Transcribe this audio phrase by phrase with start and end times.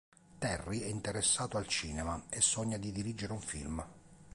[0.39, 3.85] Terry è interessato al cinema e sogna di dirigere un film.